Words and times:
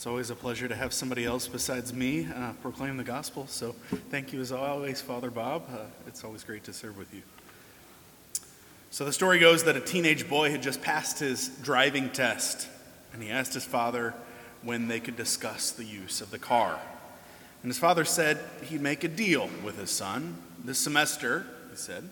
It's 0.00 0.06
always 0.06 0.30
a 0.30 0.34
pleasure 0.34 0.66
to 0.66 0.74
have 0.74 0.94
somebody 0.94 1.26
else 1.26 1.46
besides 1.46 1.92
me 1.92 2.26
uh, 2.34 2.54
proclaim 2.62 2.96
the 2.96 3.04
gospel. 3.04 3.46
So 3.48 3.72
thank 4.08 4.32
you 4.32 4.40
as 4.40 4.50
always, 4.50 5.02
Father 5.02 5.30
Bob. 5.30 5.64
Uh, 5.70 5.80
it's 6.06 6.24
always 6.24 6.42
great 6.42 6.64
to 6.64 6.72
serve 6.72 6.96
with 6.96 7.12
you. 7.12 7.20
So 8.88 9.04
the 9.04 9.12
story 9.12 9.38
goes 9.38 9.64
that 9.64 9.76
a 9.76 9.80
teenage 9.80 10.26
boy 10.26 10.52
had 10.52 10.62
just 10.62 10.80
passed 10.80 11.18
his 11.18 11.48
driving 11.62 12.08
test, 12.08 12.66
and 13.12 13.22
he 13.22 13.28
asked 13.28 13.52
his 13.52 13.66
father 13.66 14.14
when 14.62 14.88
they 14.88 15.00
could 15.00 15.16
discuss 15.16 15.70
the 15.70 15.84
use 15.84 16.22
of 16.22 16.30
the 16.30 16.38
car. 16.38 16.80
And 17.62 17.68
his 17.70 17.78
father 17.78 18.06
said 18.06 18.38
he'd 18.70 18.80
make 18.80 19.04
a 19.04 19.08
deal 19.08 19.50
with 19.62 19.78
his 19.78 19.90
son. 19.90 20.38
This 20.64 20.78
semester, 20.78 21.44
he 21.68 21.76
said, 21.76 22.08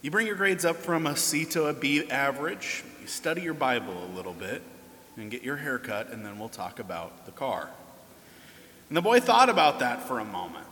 you 0.00 0.10
bring 0.10 0.26
your 0.26 0.36
grades 0.36 0.64
up 0.64 0.76
from 0.76 1.06
a 1.06 1.18
C 1.18 1.44
to 1.44 1.66
a 1.66 1.74
B 1.74 2.08
average, 2.08 2.82
you 3.02 3.08
study 3.08 3.42
your 3.42 3.52
Bible 3.52 4.06
a 4.10 4.16
little 4.16 4.32
bit, 4.32 4.62
and 5.18 5.30
get 5.30 5.42
your 5.42 5.56
hair 5.56 5.78
cut, 5.78 6.10
and 6.10 6.24
then 6.24 6.38
we'll 6.38 6.48
talk 6.48 6.78
about 6.78 7.26
the 7.26 7.32
car. 7.32 7.70
And 8.88 8.96
the 8.96 9.02
boy 9.02 9.20
thought 9.20 9.48
about 9.48 9.80
that 9.80 10.06
for 10.06 10.18
a 10.18 10.24
moment, 10.24 10.66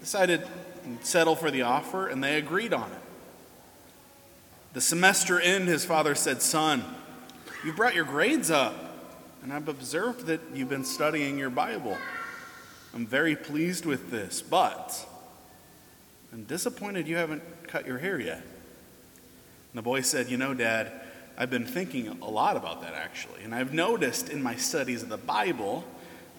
decided 0.00 0.42
to 0.42 1.06
settle 1.06 1.36
for 1.36 1.50
the 1.50 1.62
offer, 1.62 2.08
and 2.08 2.22
they 2.22 2.36
agreed 2.36 2.74
on 2.74 2.90
it. 2.90 2.98
The 4.74 4.80
semester 4.80 5.40
end, 5.40 5.68
his 5.68 5.84
father 5.84 6.14
said, 6.14 6.42
Son, 6.42 6.84
you 7.64 7.72
brought 7.72 7.94
your 7.94 8.04
grades 8.04 8.50
up, 8.50 8.74
and 9.42 9.52
I've 9.52 9.68
observed 9.68 10.26
that 10.26 10.40
you've 10.52 10.68
been 10.68 10.84
studying 10.84 11.38
your 11.38 11.50
Bible. 11.50 11.96
I'm 12.94 13.06
very 13.06 13.36
pleased 13.36 13.86
with 13.86 14.10
this, 14.10 14.42
but 14.42 15.06
I'm 16.32 16.44
disappointed 16.44 17.08
you 17.08 17.16
haven't 17.16 17.42
cut 17.66 17.86
your 17.86 17.98
hair 17.98 18.20
yet. 18.20 18.42
And 18.42 19.74
the 19.74 19.82
boy 19.82 20.02
said, 20.02 20.28
You 20.28 20.36
know, 20.36 20.52
Dad, 20.52 20.92
I've 21.38 21.50
been 21.50 21.66
thinking 21.66 22.08
a 22.22 22.30
lot 22.30 22.56
about 22.56 22.80
that 22.82 22.94
actually. 22.94 23.42
And 23.44 23.54
I've 23.54 23.74
noticed 23.74 24.28
in 24.28 24.42
my 24.42 24.56
studies 24.56 25.02
of 25.02 25.08
the 25.08 25.16
Bible 25.16 25.84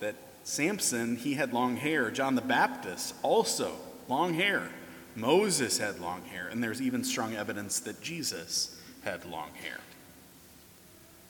that 0.00 0.14
Samson, 0.44 1.16
he 1.16 1.34
had 1.34 1.52
long 1.52 1.76
hair. 1.76 2.10
John 2.10 2.34
the 2.34 2.42
Baptist, 2.42 3.14
also 3.22 3.72
long 4.08 4.34
hair. 4.34 4.70
Moses 5.16 5.78
had 5.78 6.00
long 6.00 6.22
hair. 6.26 6.48
And 6.48 6.62
there's 6.62 6.80
even 6.80 7.02
strong 7.02 7.34
evidence 7.34 7.80
that 7.80 8.00
Jesus 8.00 8.80
had 9.04 9.24
long 9.24 9.50
hair. 9.54 9.80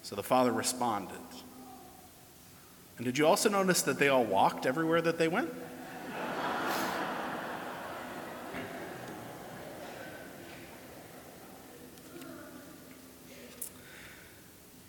So 0.03 0.15
the 0.15 0.23
father 0.23 0.53
responded. 0.53 1.17
And 2.98 3.05
did 3.05 3.19
you 3.19 3.27
also 3.27 3.48
notice 3.48 3.83
that 3.83 3.98
they 3.98 4.09
all 4.09 4.25
walked 4.25 4.67
everywhere 4.67 5.01
that 5.01 5.19
they 5.19 5.29
went? 5.29 5.51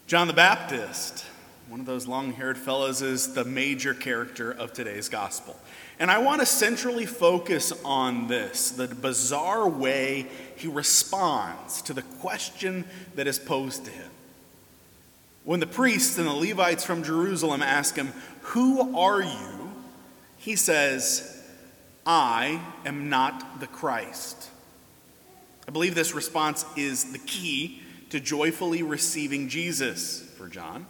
John 0.07 0.27
the 0.27 0.33
Baptist, 0.33 1.25
one 1.67 1.79
of 1.79 1.87
those 1.87 2.05
long 2.05 2.31
haired 2.33 2.59
fellows, 2.59 3.01
is 3.01 3.33
the 3.33 3.43
major 3.43 3.95
character 3.95 4.51
of 4.51 4.71
today's 4.71 5.09
gospel. 5.09 5.59
And 5.99 6.11
I 6.11 6.19
want 6.19 6.41
to 6.41 6.45
centrally 6.45 7.07
focus 7.07 7.73
on 7.83 8.27
this 8.27 8.69
the 8.69 8.87
bizarre 8.87 9.67
way 9.67 10.27
he 10.57 10.67
responds 10.67 11.81
to 11.83 11.93
the 11.93 12.03
question 12.03 12.85
that 13.15 13.25
is 13.25 13.39
posed 13.39 13.85
to 13.85 13.91
him. 13.91 14.11
When 15.43 15.59
the 15.59 15.65
priests 15.65 16.19
and 16.19 16.27
the 16.27 16.33
Levites 16.33 16.85
from 16.85 17.01
Jerusalem 17.01 17.63
ask 17.63 17.95
him, 17.95 18.13
Who 18.41 18.95
are 18.95 19.23
you? 19.23 19.71
he 20.37 20.55
says, 20.55 21.43
I 22.05 22.61
am 22.85 23.09
not 23.09 23.59
the 23.59 23.65
Christ. 23.65 24.51
I 25.67 25.71
believe 25.71 25.95
this 25.95 26.13
response 26.13 26.63
is 26.75 27.11
the 27.11 27.17
key 27.17 27.81
to 28.09 28.19
joyfully 28.19 28.83
receiving 28.83 29.49
Jesus 29.49 30.21
for 30.37 30.47
John. 30.47 30.85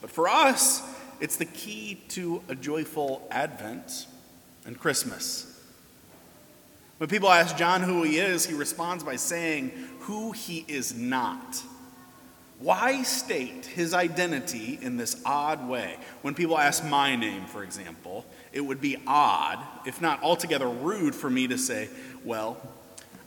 But 0.00 0.10
for 0.10 0.28
us, 0.28 0.82
it's 1.20 1.36
the 1.36 1.44
key 1.44 2.02
to 2.08 2.42
a 2.48 2.54
joyful 2.54 3.26
Advent 3.30 4.06
and 4.64 4.78
Christmas. 4.78 5.44
When 6.98 7.08
people 7.08 7.30
ask 7.30 7.56
John 7.56 7.82
who 7.82 8.02
he 8.02 8.18
is, 8.18 8.46
he 8.46 8.54
responds 8.54 9.04
by 9.04 9.16
saying 9.16 9.70
who 10.00 10.32
he 10.32 10.64
is 10.68 10.94
not. 10.94 11.62
Why 12.58 13.02
state 13.04 13.66
his 13.66 13.94
identity 13.94 14.80
in 14.82 14.96
this 14.96 15.20
odd 15.24 15.68
way? 15.68 15.96
When 16.22 16.34
people 16.34 16.58
ask 16.58 16.84
my 16.84 17.14
name, 17.14 17.46
for 17.46 17.62
example, 17.62 18.26
it 18.52 18.60
would 18.60 18.80
be 18.80 18.96
odd, 19.06 19.64
if 19.86 20.00
not 20.00 20.22
altogether 20.24 20.68
rude, 20.68 21.14
for 21.14 21.30
me 21.30 21.46
to 21.46 21.56
say, 21.56 21.88
well, 22.24 22.60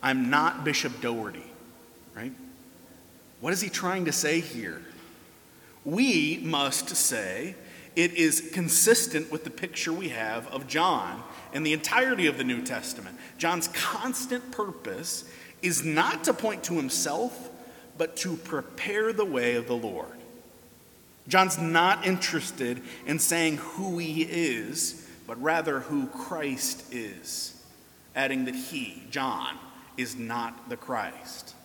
I'm 0.04 0.30
not 0.30 0.66
Bishop 0.66 1.00
Doherty, 1.00 1.46
right? 2.14 2.34
What 3.42 3.54
is 3.54 3.62
he 3.62 3.70
trying 3.70 4.06
to 4.06 4.12
say 4.12 4.40
here? 4.40 4.82
We 5.84 6.40
must 6.44 6.96
say 6.96 7.56
it 7.96 8.14
is 8.14 8.52
consistent 8.54 9.32
with 9.32 9.44
the 9.44 9.50
picture 9.50 9.92
we 9.92 10.10
have 10.10 10.48
of 10.48 10.68
John 10.68 11.24
and 11.52 11.66
the 11.66 11.74
entirety 11.74 12.28
of 12.28 12.38
the 12.38 12.44
New 12.44 12.62
Testament. 12.62 13.18
John's 13.38 13.68
constant 13.70 14.52
purpose 14.52 15.26
is 15.62 15.84
not 15.84 16.24
to 16.26 16.34
point 16.34 16.64
to 16.66 16.76
himself, 16.76 17.50
but 17.98 18.16
to 18.18 18.38
prepare 18.38 19.12
the 19.12 19.26
way 19.26 19.56
of 19.56 19.68
the 19.68 19.76
Lord. 19.76 20.08
John's 21.28 21.58
not 21.58 22.06
interested 22.06 22.82
in 23.06 23.20
saying 23.20 23.58
who 23.58 23.98
he 23.98 24.22
is, 24.22 25.08
but 25.28 25.42
rather 25.42 25.82
who 25.82 26.08
Christ 26.08 26.84
is, 26.92 27.62
adding 28.16 28.46
that 28.46 28.56
he, 28.56 29.04
John, 29.10 29.58
is 29.98 30.16
not 30.16 30.70
the 30.70 30.78
Christ. 30.78 31.56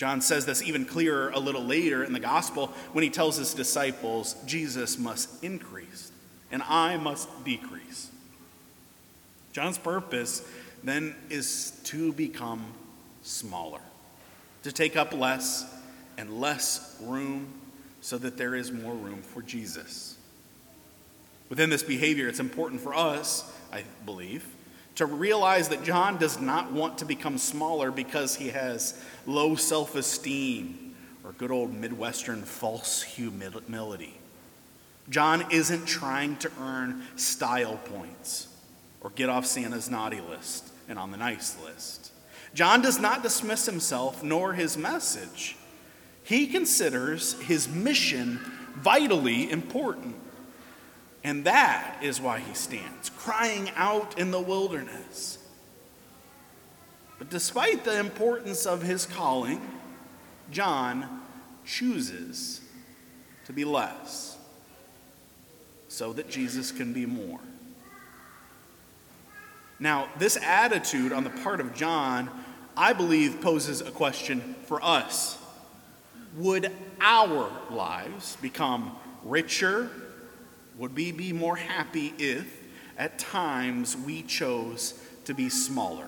John 0.00 0.22
says 0.22 0.46
this 0.46 0.62
even 0.62 0.86
clearer 0.86 1.28
a 1.28 1.38
little 1.38 1.62
later 1.62 2.02
in 2.02 2.14
the 2.14 2.20
gospel 2.20 2.68
when 2.92 3.04
he 3.04 3.10
tells 3.10 3.36
his 3.36 3.52
disciples, 3.52 4.34
Jesus 4.46 4.98
must 4.98 5.44
increase 5.44 6.10
and 6.50 6.62
I 6.62 6.96
must 6.96 7.28
decrease. 7.44 8.10
John's 9.52 9.76
purpose 9.76 10.42
then 10.82 11.14
is 11.28 11.78
to 11.84 12.14
become 12.14 12.64
smaller, 13.20 13.82
to 14.62 14.72
take 14.72 14.96
up 14.96 15.12
less 15.12 15.70
and 16.16 16.40
less 16.40 16.96
room 17.02 17.52
so 18.00 18.16
that 18.16 18.38
there 18.38 18.54
is 18.54 18.72
more 18.72 18.94
room 18.94 19.20
for 19.20 19.42
Jesus. 19.42 20.16
Within 21.50 21.68
this 21.68 21.82
behavior, 21.82 22.26
it's 22.26 22.40
important 22.40 22.80
for 22.80 22.94
us, 22.94 23.52
I 23.70 23.84
believe, 24.06 24.46
to 24.96 25.06
realize 25.06 25.68
that 25.68 25.84
John 25.84 26.18
does 26.18 26.40
not 26.40 26.72
want 26.72 26.98
to 26.98 27.04
become 27.04 27.38
smaller 27.38 27.90
because 27.90 28.36
he 28.36 28.48
has 28.48 29.00
low 29.26 29.54
self 29.54 29.94
esteem 29.94 30.94
or 31.24 31.32
good 31.32 31.50
old 31.50 31.74
Midwestern 31.74 32.42
false 32.42 33.02
humility. 33.02 34.18
John 35.08 35.46
isn't 35.50 35.86
trying 35.86 36.36
to 36.36 36.50
earn 36.60 37.02
style 37.16 37.80
points 37.84 38.48
or 39.00 39.10
get 39.10 39.28
off 39.28 39.46
Santa's 39.46 39.90
naughty 39.90 40.20
list 40.20 40.68
and 40.88 40.98
on 40.98 41.10
the 41.10 41.16
nice 41.16 41.56
list. 41.64 42.12
John 42.54 42.82
does 42.82 42.98
not 42.98 43.22
dismiss 43.22 43.66
himself 43.66 44.22
nor 44.22 44.54
his 44.54 44.76
message. 44.76 45.56
He 46.22 46.46
considers 46.46 47.40
his 47.40 47.68
mission 47.68 48.38
vitally 48.76 49.50
important. 49.50 50.16
And 51.22 51.44
that 51.44 51.98
is 52.02 52.20
why 52.20 52.40
he 52.40 52.54
stands, 52.54 53.10
crying 53.10 53.70
out 53.76 54.18
in 54.18 54.30
the 54.30 54.40
wilderness. 54.40 55.38
But 57.18 57.28
despite 57.28 57.84
the 57.84 57.98
importance 57.98 58.64
of 58.64 58.82
his 58.82 59.04
calling, 59.04 59.60
John 60.50 61.20
chooses 61.66 62.62
to 63.44 63.52
be 63.52 63.64
less 63.64 64.38
so 65.88 66.12
that 66.14 66.30
Jesus 66.30 66.72
can 66.72 66.92
be 66.94 67.04
more. 67.04 67.40
Now, 69.78 70.08
this 70.18 70.36
attitude 70.36 71.12
on 71.12 71.24
the 71.24 71.30
part 71.30 71.60
of 71.60 71.74
John, 71.74 72.30
I 72.76 72.92
believe, 72.92 73.40
poses 73.40 73.80
a 73.80 73.90
question 73.90 74.54
for 74.66 74.82
us. 74.82 75.38
Would 76.36 76.70
our 77.00 77.50
lives 77.70 78.36
become 78.40 78.96
richer 79.24 79.90
would 80.80 80.96
we 80.96 81.12
be 81.12 81.34
more 81.34 81.56
happy 81.56 82.14
if, 82.18 82.58
at 82.96 83.18
times, 83.18 83.94
we 83.94 84.22
chose 84.22 84.98
to 85.26 85.34
be 85.34 85.50
smaller? 85.50 86.06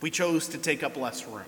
We 0.00 0.10
chose 0.10 0.46
to 0.50 0.58
take 0.58 0.84
up 0.84 0.96
less 0.96 1.26
room? 1.26 1.42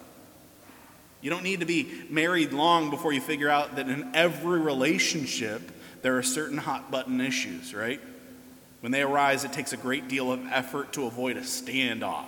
You 1.20 1.30
don't 1.30 1.44
need 1.44 1.60
to 1.60 1.66
be 1.66 1.88
married 2.10 2.52
long 2.52 2.90
before 2.90 3.12
you 3.12 3.20
figure 3.20 3.48
out 3.48 3.76
that 3.76 3.88
in 3.88 4.10
every 4.16 4.58
relationship, 4.58 5.62
there 6.02 6.18
are 6.18 6.22
certain 6.24 6.58
hot 6.58 6.90
button 6.90 7.20
issues, 7.20 7.72
right? 7.72 8.00
When 8.80 8.90
they 8.90 9.02
arise, 9.02 9.44
it 9.44 9.52
takes 9.52 9.72
a 9.72 9.76
great 9.76 10.08
deal 10.08 10.32
of 10.32 10.44
effort 10.50 10.92
to 10.94 11.06
avoid 11.06 11.36
a 11.36 11.42
standoff. 11.42 12.24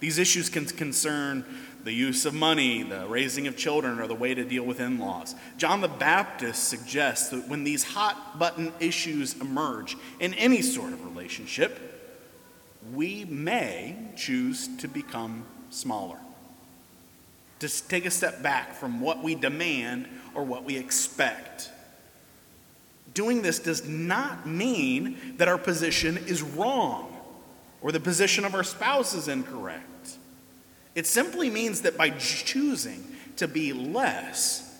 These 0.00 0.18
issues 0.18 0.48
can 0.48 0.64
concern 0.66 1.44
the 1.84 1.92
use 1.92 2.26
of 2.26 2.34
money, 2.34 2.82
the 2.82 3.06
raising 3.06 3.46
of 3.46 3.56
children, 3.56 3.98
or 3.98 4.06
the 4.06 4.14
way 4.14 4.34
to 4.34 4.44
deal 4.44 4.64
with 4.64 4.80
in 4.80 4.98
laws. 4.98 5.34
John 5.56 5.80
the 5.80 5.88
Baptist 5.88 6.68
suggests 6.68 7.30
that 7.30 7.48
when 7.48 7.64
these 7.64 7.82
hot 7.82 8.38
button 8.38 8.72
issues 8.78 9.40
emerge 9.40 9.96
in 10.20 10.34
any 10.34 10.62
sort 10.62 10.92
of 10.92 11.04
relationship, 11.04 11.80
we 12.92 13.24
may 13.24 13.96
choose 14.16 14.68
to 14.78 14.88
become 14.88 15.44
smaller, 15.70 16.18
to 17.58 17.88
take 17.88 18.06
a 18.06 18.10
step 18.10 18.42
back 18.42 18.74
from 18.74 19.00
what 19.00 19.22
we 19.22 19.34
demand 19.34 20.08
or 20.34 20.44
what 20.44 20.64
we 20.64 20.76
expect. 20.76 21.70
doing 23.14 23.42
this 23.42 23.58
does 23.58 23.88
not 23.88 24.46
mean 24.46 25.16
that 25.38 25.48
our 25.48 25.58
position 25.58 26.16
is 26.28 26.40
wrong 26.40 27.17
or 27.80 27.92
the 27.92 28.00
position 28.00 28.44
of 28.44 28.54
our 28.54 28.64
spouse 28.64 29.14
is 29.14 29.28
incorrect. 29.28 29.84
It 30.94 31.06
simply 31.06 31.48
means 31.50 31.82
that 31.82 31.96
by 31.96 32.10
choosing 32.10 33.04
to 33.36 33.46
be 33.46 33.72
less, 33.72 34.76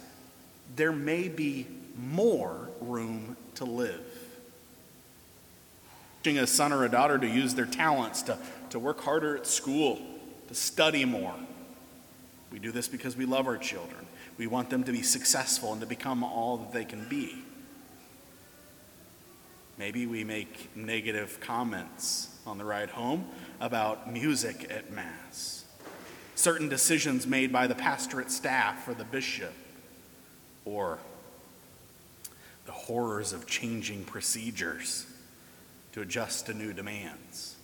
there 0.75 0.93
may 0.93 1.29
be 1.29 1.67
more 1.97 2.69
room 2.81 3.37
to 3.56 3.65
live. 3.65 4.00
Teaching 6.23 6.39
a 6.39 6.47
son 6.47 6.73
or 6.73 6.85
a 6.85 6.89
daughter 6.89 7.19
to 7.19 7.27
use 7.27 7.55
their 7.55 7.67
talents, 7.67 8.23
to, 8.23 8.39
to 8.71 8.79
work 8.79 9.00
harder 9.00 9.37
at 9.37 9.47
school, 9.47 10.00
to 10.49 10.55
study 10.55 11.05
more. 11.05 11.35
We 12.50 12.59
do 12.59 12.73
this 12.73 12.89
because 12.89 13.17
we 13.17 13.25
love 13.25 13.47
our 13.47 13.56
children. 13.56 14.06
We 14.37 14.47
want 14.47 14.71
them 14.71 14.85
to 14.85 14.93
be 14.93 15.03
successful 15.03 15.73
and 15.73 15.81
to 15.81 15.87
become 15.87 16.23
all 16.25 16.56
that 16.59 16.73
they 16.73 16.85
can 16.85 17.09
be. 17.09 17.37
Maybe 19.78 20.06
we 20.06 20.25
make 20.25 20.75
negative 20.76 21.38
comments 21.40 22.36
on 22.44 22.58
the 22.58 22.64
ride 22.64 22.90
home 22.90 23.26
about 23.60 24.12
music 24.12 24.66
at 24.70 24.92
Mass, 24.92 25.64
certain 26.34 26.69
decisions 26.69 27.28
made 27.28 27.52
by 27.52 27.69
the 27.69 27.76
pastorate 27.76 28.32
staff 28.32 28.88
or 28.88 28.94
the 28.94 29.04
bishop, 29.04 29.54
or 30.64 30.98
the 32.66 32.72
horrors 32.72 33.32
of 33.32 33.46
changing 33.46 34.02
procedures 34.04 35.06
to 35.92 36.00
adjust 36.00 36.46
to 36.46 36.54
new 36.54 36.72
demands. 36.72 37.54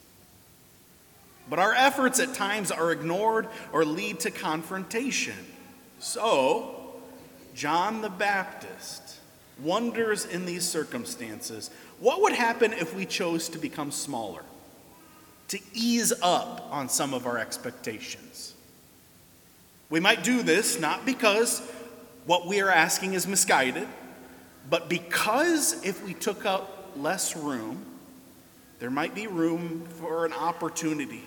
But 1.51 1.59
our 1.59 1.75
efforts 1.75 2.21
at 2.21 2.33
times 2.35 2.71
are 2.71 2.93
ignored 2.93 3.49
or 3.73 3.85
lead 3.85 4.21
to 4.21 4.31
confrontation. 4.31 5.35
So, 5.99 6.95
John 7.55 8.03
the 8.03 8.09
Baptist 8.09 9.19
wonders 9.63 10.25
in 10.25 10.47
these 10.47 10.67
circumstances 10.67 11.71
what 12.01 12.21
would 12.23 12.33
happen 12.33 12.73
if 12.73 12.95
we 12.95 13.07
chose 13.07 13.49
to 13.51 13.59
become 13.59 13.91
smaller, 13.91 14.43
to 15.49 15.59
ease 15.73 16.13
up 16.23 16.67
on 16.71 16.89
some 16.89 17.15
of 17.15 17.27
our 17.27 17.39
expectations. 17.39 18.55
We 19.91 20.01
might 20.01 20.25
do 20.25 20.43
this 20.43 20.81
not 20.81 21.05
because 21.07 21.61
what 22.27 22.47
we 22.47 22.61
are 22.61 22.71
asking 22.71 23.15
is 23.15 23.27
misguided, 23.27 23.87
but 24.69 24.89
because 24.89 25.85
if 25.85 26.05
we 26.05 26.15
took 26.15 26.47
up 26.47 26.93
less 26.97 27.37
room, 27.37 27.85
there 28.79 28.91
might 28.91 29.15
be 29.15 29.27
room 29.27 29.87
for 30.01 30.27
an 30.27 30.33
opportunity 30.33 31.23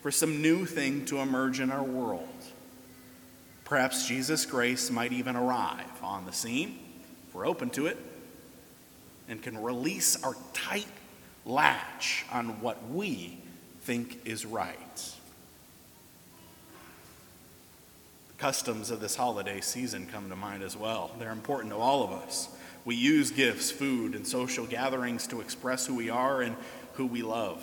for 0.00 0.10
some 0.10 0.40
new 0.40 0.64
thing 0.64 1.04
to 1.06 1.18
emerge 1.18 1.60
in 1.60 1.70
our 1.70 1.82
world. 1.82 2.28
Perhaps 3.64 4.06
Jesus' 4.08 4.46
grace 4.46 4.90
might 4.90 5.12
even 5.12 5.36
arrive 5.36 6.02
on 6.02 6.24
the 6.24 6.32
scene, 6.32 6.78
if 7.28 7.34
we're 7.34 7.46
open 7.46 7.68
to 7.70 7.86
it, 7.86 7.98
and 9.28 9.42
can 9.42 9.62
release 9.62 10.22
our 10.22 10.34
tight 10.52 10.86
latch 11.44 12.24
on 12.32 12.60
what 12.60 12.88
we 12.90 13.38
think 13.82 14.20
is 14.24 14.44
right. 14.44 15.12
The 18.28 18.34
customs 18.38 18.90
of 18.90 19.00
this 19.00 19.16
holiday 19.16 19.60
season 19.60 20.06
come 20.10 20.28
to 20.30 20.36
mind 20.36 20.62
as 20.62 20.76
well. 20.76 21.10
They're 21.18 21.30
important 21.30 21.72
to 21.72 21.78
all 21.78 22.04
of 22.04 22.12
us. 22.12 22.48
We 22.84 22.94
use 22.96 23.30
gifts, 23.30 23.70
food, 23.70 24.14
and 24.14 24.26
social 24.26 24.66
gatherings 24.66 25.26
to 25.28 25.40
express 25.40 25.86
who 25.86 25.94
we 25.94 26.10
are 26.10 26.40
and 26.40 26.56
who 26.94 27.06
we 27.06 27.22
love. 27.22 27.62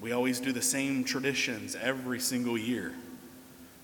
We 0.00 0.12
always 0.12 0.40
do 0.40 0.52
the 0.52 0.62
same 0.62 1.04
traditions 1.04 1.76
every 1.76 2.20
single 2.20 2.58
year. 2.58 2.92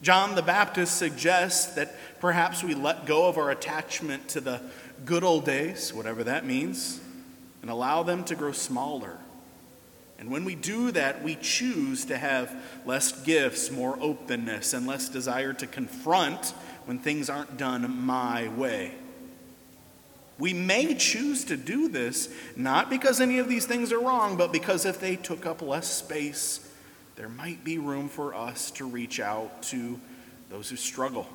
John 0.03 0.35
the 0.35 0.43
Baptist 0.43 0.97
suggests 0.97 1.75
that 1.75 1.95
perhaps 2.21 2.65
we 2.65 2.75
let 2.75 3.07
go 3.07 3.29
of 3.29 3.39
our 3.39 3.51
attachment 3.51 4.29
to 4.31 4.41
the 4.41 4.61
good 5.05 5.23
old 5.23 5.45
days, 5.45 5.95
whatever 5.95 6.25
that 6.25 6.45
means, 6.45 7.01
and 7.63 7.71
allow 7.71 8.03
them 8.03 8.25
to 8.25 8.35
grow 8.35 8.53
smaller. 8.53 9.17
And 10.19 10.31
when 10.31 10.45
we 10.45 10.55
do 10.55 10.91
that, 10.93 11.23
we 11.23 11.37
choose 11.37 12.05
to 12.07 12.17
have 12.17 12.55
less 12.85 13.13
gifts, 13.23 13.71
more 13.71 13.97
openness, 14.01 14.73
and 14.73 14.87
less 14.87 15.09
desire 15.09 15.53
to 15.55 15.67
confront 15.67 16.51
when 16.85 16.99
things 16.99 17.31
aren't 17.31 17.57
done 17.57 18.05
my 18.05 18.49
way. 18.49 18.93
We 20.39 20.53
may 20.53 20.95
choose 20.95 21.45
to 21.45 21.57
do 21.57 21.89
this 21.89 22.29
not 22.57 22.91
because 22.91 23.21
any 23.21 23.39
of 23.39 23.49
these 23.49 23.67
things 23.67 23.93
are 23.93 24.01
wrong, 24.01 24.37
but 24.37 24.53
because 24.53 24.85
if 24.85 24.99
they 24.99 25.15
took 25.15 25.47
up 25.47 25.63
less 25.63 25.89
space, 25.89 26.69
there 27.17 27.29
might 27.29 27.64
be 27.64 27.79
room 27.79 28.09
for 28.09 28.35
us 28.35 28.70
to 28.73 28.87
reach 28.87 29.20
out 29.20 29.62
to 29.64 30.00
those 30.49 30.69
who 30.70 30.76
struggle, 30.76 31.26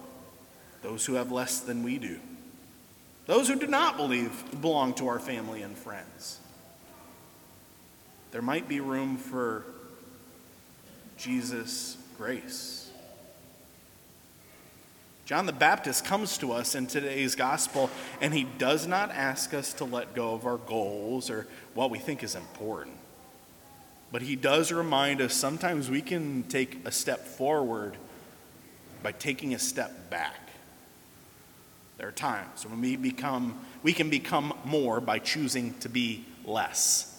those 0.81 1.05
who 1.05 1.13
have 1.13 1.31
less 1.31 1.59
than 1.59 1.83
we 1.83 1.97
do, 1.97 2.19
those 3.25 3.47
who 3.47 3.55
do 3.55 3.67
not 3.67 3.97
believe 3.97 4.61
belong 4.61 4.93
to 4.95 5.07
our 5.07 5.19
family 5.19 5.61
and 5.61 5.77
friends. 5.77 6.39
There 8.31 8.41
might 8.41 8.67
be 8.67 8.79
room 8.79 9.17
for 9.17 9.65
Jesus' 11.17 11.97
grace. 12.17 12.89
John 15.25 15.45
the 15.45 15.51
Baptist 15.51 16.05
comes 16.05 16.37
to 16.37 16.53
us 16.53 16.73
in 16.73 16.87
today's 16.87 17.35
gospel, 17.35 17.89
and 18.21 18.33
he 18.33 18.45
does 18.57 18.87
not 18.87 19.11
ask 19.11 19.53
us 19.53 19.73
to 19.73 19.83
let 19.83 20.15
go 20.15 20.33
of 20.33 20.45
our 20.45 20.57
goals 20.57 21.29
or 21.29 21.47
what 21.73 21.91
we 21.91 21.99
think 21.99 22.23
is 22.23 22.33
important. 22.33 22.95
But 24.11 24.21
he 24.21 24.35
does 24.35 24.71
remind 24.71 25.21
us 25.21 25.33
sometimes 25.33 25.89
we 25.89 26.01
can 26.01 26.43
take 26.43 26.79
a 26.85 26.91
step 26.91 27.25
forward 27.25 27.97
by 29.03 29.11
taking 29.11 29.53
a 29.53 29.59
step 29.59 30.09
back. 30.09 30.39
There 31.97 32.07
are 32.07 32.13
times 32.13 32.65
when 32.65 32.79
we 32.79 32.95
become 32.95 33.59
we 33.83 33.93
can 33.93 34.09
become 34.09 34.53
more 34.65 35.01
by 35.01 35.19
choosing 35.19 35.73
to 35.79 35.89
be 35.89 36.25
less. 36.45 37.13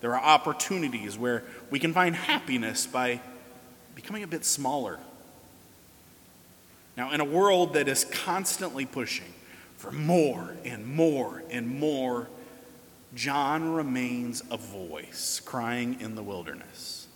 There 0.00 0.14
are 0.14 0.20
opportunities 0.20 1.16
where 1.16 1.44
we 1.70 1.78
can 1.78 1.92
find 1.92 2.16
happiness 2.16 2.86
by 2.86 3.20
becoming 3.94 4.22
a 4.22 4.26
bit 4.26 4.44
smaller 4.44 4.98
now, 6.96 7.12
in 7.12 7.20
a 7.20 7.24
world 7.24 7.74
that 7.74 7.88
is 7.88 8.04
constantly 8.04 8.84
pushing 8.84 9.32
for 9.76 9.90
more 9.90 10.54
and 10.64 10.86
more 10.86 11.42
and 11.50 11.66
more, 11.66 12.28
John 13.14 13.72
remains 13.72 14.42
a 14.50 14.56
voice 14.56 15.40
crying 15.44 16.00
in 16.00 16.14
the 16.14 16.22
wilderness. 16.22 17.06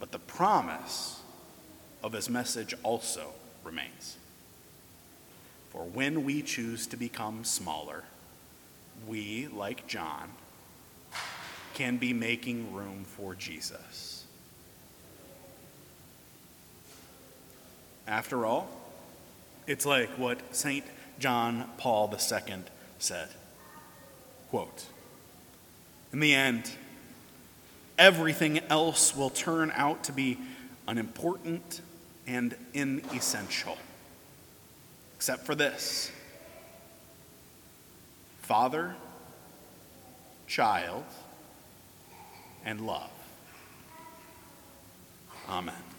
But 0.00 0.12
the 0.12 0.18
promise 0.18 1.20
of 2.02 2.12
his 2.12 2.30
message 2.30 2.74
also 2.82 3.34
remains. 3.62 4.16
For 5.70 5.84
when 5.84 6.24
we 6.24 6.42
choose 6.42 6.86
to 6.88 6.96
become 6.96 7.44
smaller, 7.44 8.04
we, 9.06 9.48
like 9.48 9.86
John, 9.86 10.30
can 11.74 11.98
be 11.98 12.12
making 12.12 12.72
room 12.72 13.04
for 13.04 13.34
Jesus. 13.34 14.24
After 18.06 18.44
all, 18.44 18.68
it's 19.66 19.86
like 19.86 20.10
what 20.18 20.54
St. 20.54 20.84
John 21.18 21.70
Paul 21.78 22.12
II 22.12 22.64
said. 22.98 23.28
Quote, 24.52 24.84
in 26.12 26.20
the 26.20 26.34
end, 26.34 26.70
everything 27.96 28.58
else 28.68 29.16
will 29.16 29.30
turn 29.30 29.72
out 29.74 30.04
to 30.04 30.12
be 30.12 30.36
unimportant 30.86 31.80
and 32.26 32.54
inessential, 32.74 33.78
except 35.16 35.46
for 35.46 35.54
this 35.54 36.12
Father, 38.42 38.94
child, 40.46 41.04
and 42.62 42.82
love. 42.86 43.08
Amen. 45.48 45.91